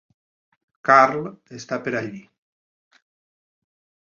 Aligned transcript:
Karl 0.89 1.29
està 1.57 1.79
per 1.89 1.93
allí. 2.01 2.23